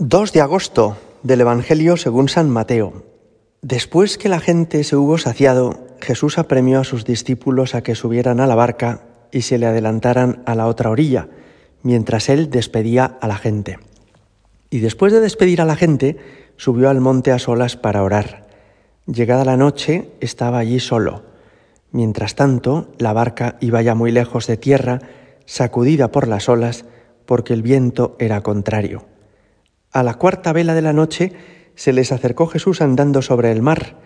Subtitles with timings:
[0.00, 3.02] 2 de agosto del Evangelio según San Mateo.
[3.62, 8.38] Después que la gente se hubo saciado, Jesús apremió a sus discípulos a que subieran
[8.38, 9.00] a la barca
[9.32, 11.26] y se le adelantaran a la otra orilla,
[11.82, 13.80] mientras él despedía a la gente.
[14.70, 16.16] Y después de despedir a la gente,
[16.56, 18.46] subió al monte a solas para orar.
[19.06, 21.24] Llegada la noche, estaba allí solo.
[21.90, 25.00] Mientras tanto, la barca iba ya muy lejos de tierra,
[25.44, 26.84] sacudida por las olas,
[27.26, 29.07] porque el viento era contrario.
[29.98, 31.32] A la cuarta vela de la noche
[31.74, 33.96] se les acercó Jesús andando sobre el mar.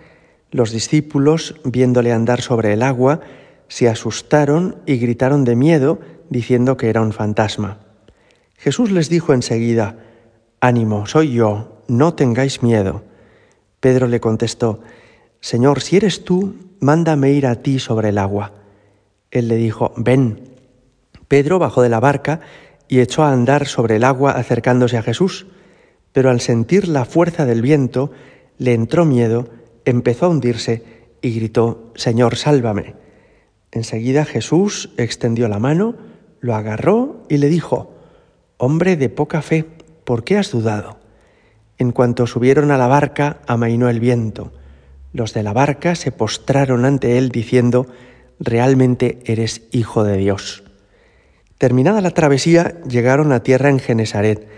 [0.51, 3.21] Los discípulos, viéndole andar sobre el agua,
[3.69, 6.01] se asustaron y gritaron de miedo,
[6.31, 7.81] diciendo que era un fantasma.
[8.57, 9.99] Jesús les dijo enseguida,
[10.61, 13.05] Ánimo, soy yo, no tengáis miedo.
[13.79, 14.81] Pedro le contestó,
[15.41, 18.53] Señor, si eres tú, mándame ir a ti sobre el agua.
[19.31, 20.55] Él le dijo, Ven.
[21.29, 22.41] Pedro bajó de la barca
[22.89, 25.45] y echó a andar sobre el agua acercándose a Jesús
[26.13, 28.11] pero al sentir la fuerza del viento,
[28.59, 29.49] le entró miedo,
[29.85, 30.83] empezó a hundirse
[31.21, 32.95] y gritó, Señor, sálvame.
[33.71, 35.97] Enseguida Jesús extendió la mano,
[36.41, 37.95] lo agarró y le dijo,
[38.59, 39.65] Hombre de poca fe,
[40.05, 41.01] ¿por qué has dudado?
[41.79, 44.53] En cuanto subieron a la barca, amainó el viento.
[45.13, 47.87] Los de la barca se postraron ante él diciendo,
[48.39, 50.65] Realmente eres hijo de Dios.
[51.59, 54.49] Terminada la travesía, llegaron a tierra en Genesaret,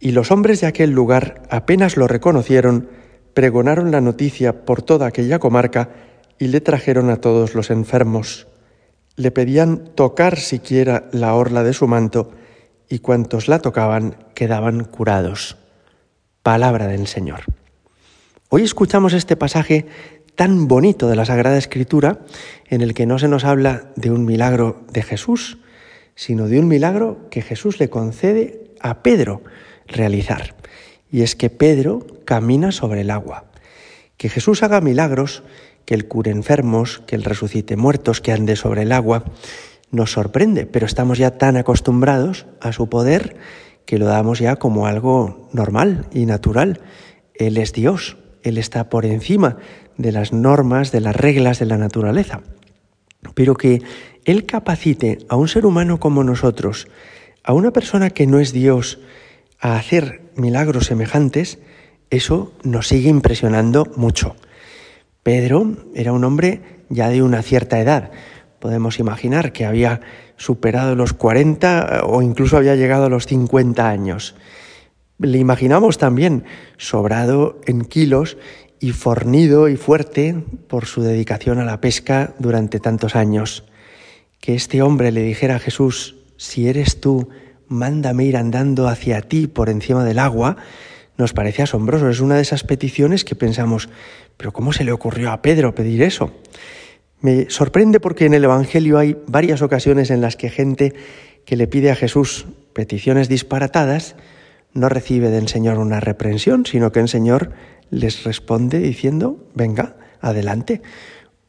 [0.00, 2.88] y los hombres de aquel lugar apenas lo reconocieron,
[3.34, 5.90] pregonaron la noticia por toda aquella comarca
[6.38, 8.48] y le trajeron a todos los enfermos.
[9.16, 12.32] Le pedían tocar siquiera la orla de su manto,
[12.88, 15.58] y cuantos la tocaban quedaban curados.
[16.42, 17.42] Palabra del Señor.
[18.48, 19.86] Hoy escuchamos este pasaje
[20.34, 22.20] tan bonito de la Sagrada Escritura,
[22.68, 25.58] en el que no se nos habla de un milagro de Jesús,
[26.14, 29.42] sino de un milagro que Jesús le concede a Pedro,
[29.90, 30.54] realizar.
[31.10, 33.44] Y es que Pedro camina sobre el agua.
[34.16, 35.42] Que Jesús haga milagros,
[35.84, 39.24] que Él cure enfermos, que Él resucite muertos, que ande sobre el agua,
[39.90, 43.36] nos sorprende, pero estamos ya tan acostumbrados a su poder
[43.86, 46.80] que lo damos ya como algo normal y natural.
[47.34, 49.56] Él es Dios, Él está por encima
[49.96, 52.42] de las normas, de las reglas de la naturaleza.
[53.34, 53.82] Pero que
[54.24, 56.86] Él capacite a un ser humano como nosotros,
[57.42, 59.00] a una persona que no es Dios,
[59.60, 61.58] a hacer milagros semejantes,
[62.10, 64.36] eso nos sigue impresionando mucho.
[65.22, 68.10] Pedro era un hombre ya de una cierta edad.
[68.58, 70.00] Podemos imaginar que había
[70.36, 74.34] superado los 40 o incluso había llegado a los 50 años.
[75.18, 76.44] Le imaginamos también
[76.78, 78.38] sobrado en kilos
[78.80, 80.34] y fornido y fuerte
[80.66, 83.64] por su dedicación a la pesca durante tantos años.
[84.40, 87.28] Que este hombre le dijera a Jesús, si eres tú,
[87.70, 90.56] mándame ir andando hacia ti por encima del agua,
[91.16, 92.10] nos parece asombroso.
[92.10, 93.88] Es una de esas peticiones que pensamos,
[94.36, 96.32] pero ¿cómo se le ocurrió a Pedro pedir eso?
[97.20, 100.94] Me sorprende porque en el Evangelio hay varias ocasiones en las que gente
[101.44, 104.16] que le pide a Jesús peticiones disparatadas
[104.72, 107.52] no recibe del Señor una reprensión, sino que el Señor
[107.90, 110.82] les responde diciendo, venga, adelante.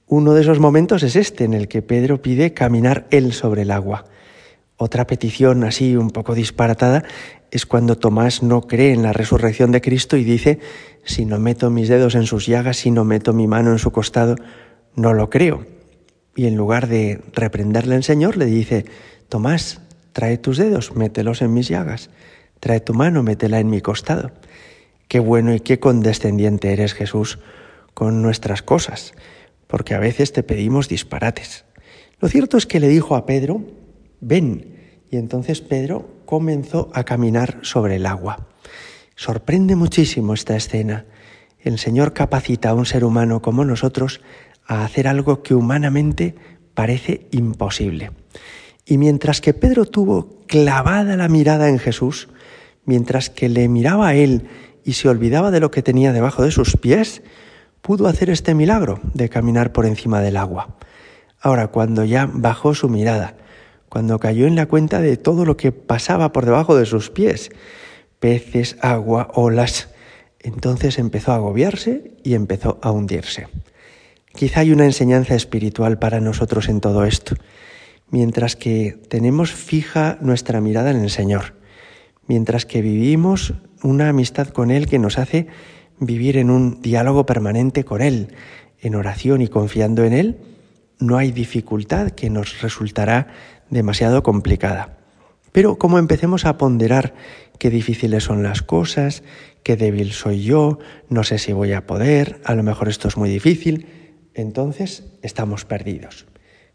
[0.07, 3.71] Uno de esos momentos es este en el que Pedro pide caminar él sobre el
[3.71, 4.05] agua.
[4.83, 7.03] Otra petición así un poco disparatada
[7.51, 10.57] es cuando Tomás no cree en la resurrección de Cristo y dice,
[11.03, 13.91] si no meto mis dedos en sus llagas, si no meto mi mano en su
[13.91, 14.37] costado,
[14.95, 15.67] no lo creo.
[16.35, 18.85] Y en lugar de reprenderle el Señor, le dice,
[19.29, 19.81] Tomás,
[20.13, 22.09] trae tus dedos, mételos en mis llagas,
[22.59, 24.31] trae tu mano, métela en mi costado.
[25.07, 27.37] Qué bueno y qué condescendiente eres Jesús
[27.93, 29.13] con nuestras cosas,
[29.67, 31.65] porque a veces te pedimos disparates.
[32.19, 33.63] Lo cierto es que le dijo a Pedro,
[34.21, 35.03] ven.
[35.09, 38.47] Y entonces Pedro comenzó a caminar sobre el agua.
[39.15, 41.05] Sorprende muchísimo esta escena.
[41.59, 44.21] El Señor capacita a un ser humano como nosotros
[44.65, 46.35] a hacer algo que humanamente
[46.73, 48.11] parece imposible.
[48.85, 52.29] Y mientras que Pedro tuvo clavada la mirada en Jesús,
[52.85, 54.47] mientras que le miraba a él
[54.83, 57.21] y se olvidaba de lo que tenía debajo de sus pies,
[57.81, 60.77] pudo hacer este milagro de caminar por encima del agua.
[61.39, 63.35] Ahora, cuando ya bajó su mirada,
[63.91, 67.49] cuando cayó en la cuenta de todo lo que pasaba por debajo de sus pies,
[68.21, 69.89] peces, agua, olas,
[70.39, 73.49] entonces empezó a agobiarse y empezó a hundirse.
[74.33, 77.35] Quizá hay una enseñanza espiritual para nosotros en todo esto.
[78.09, 81.55] Mientras que tenemos fija nuestra mirada en el Señor,
[82.27, 85.47] mientras que vivimos una amistad con Él que nos hace
[85.99, 88.35] vivir en un diálogo permanente con Él,
[88.79, 90.37] en oración y confiando en Él,
[91.01, 93.27] no hay dificultad que nos resultará
[93.71, 94.99] demasiado complicada.
[95.51, 97.15] Pero como empecemos a ponderar
[97.57, 99.23] qué difíciles son las cosas,
[99.63, 100.79] qué débil soy yo,
[101.09, 103.87] no sé si voy a poder, a lo mejor esto es muy difícil,
[104.33, 106.27] entonces estamos perdidos.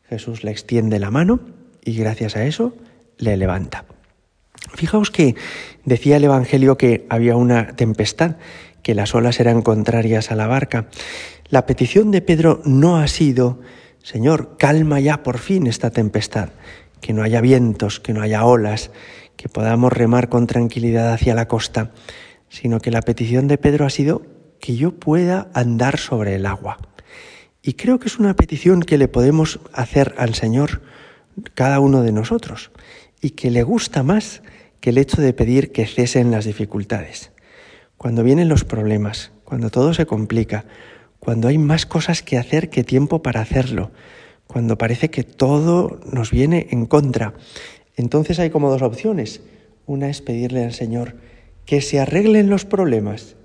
[0.08, 1.40] Jesús le extiende la mano
[1.84, 2.74] y gracias a eso
[3.18, 3.86] le levanta.
[4.74, 5.36] Fijaos que
[5.84, 8.36] decía el Evangelio que había una tempestad,
[8.82, 10.88] que las olas eran contrarias a la barca.
[11.48, 13.60] La petición de Pedro no ha sido,
[14.02, 16.50] Señor, calma ya por fin esta tempestad,
[17.00, 18.90] que no haya vientos, que no haya olas,
[19.36, 21.92] que podamos remar con tranquilidad hacia la costa,
[22.48, 24.22] sino que la petición de Pedro ha sido
[24.60, 26.78] que yo pueda andar sobre el agua.
[27.62, 30.82] Y creo que es una petición que le podemos hacer al Señor
[31.54, 32.70] cada uno de nosotros
[33.20, 34.42] y que le gusta más
[34.80, 37.32] que el hecho de pedir que cesen las dificultades.
[37.96, 40.64] Cuando vienen los problemas, cuando todo se complica,
[41.18, 43.90] cuando hay más cosas que hacer que tiempo para hacerlo,
[44.46, 47.34] cuando parece que todo nos viene en contra,
[47.96, 49.40] entonces hay como dos opciones.
[49.86, 51.16] Una es pedirle al Señor
[51.64, 53.36] que se arreglen los problemas,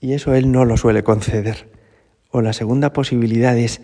[0.00, 1.68] y eso Él no lo suele conceder.
[2.30, 3.80] O la segunda posibilidad es,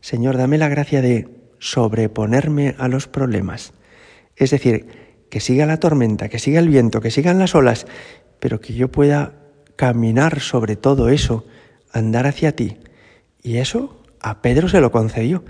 [0.00, 1.28] Señor, dame la gracia de
[1.58, 3.72] sobreponerme a los problemas.
[4.36, 4.86] Es decir,
[5.30, 7.86] que siga la tormenta, que siga el viento, que sigan las olas,
[8.38, 9.34] pero que yo pueda
[9.76, 11.44] caminar sobre todo eso,
[11.92, 12.78] andar hacia ti.
[13.42, 15.44] Y eso a Pedro se lo concedió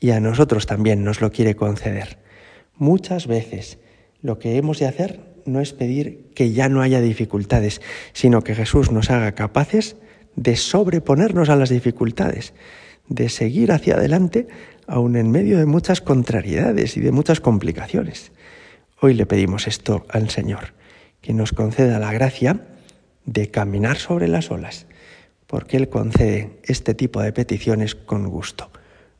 [0.00, 2.18] y a nosotros también nos lo quiere conceder.
[2.76, 3.78] Muchas veces
[4.22, 7.80] lo que hemos de hacer no es pedir que ya no haya dificultades,
[8.12, 9.96] sino que Jesús nos haga capaces
[10.36, 12.52] de sobreponernos a las dificultades,
[13.08, 14.46] de seguir hacia adelante
[14.86, 18.32] aun en medio de muchas contrariedades y de muchas complicaciones.
[19.00, 20.74] Hoy le pedimos esto al Señor,
[21.20, 22.66] que nos conceda la gracia
[23.26, 24.86] de caminar sobre las olas,
[25.46, 28.70] porque Él concede este tipo de peticiones con gusto.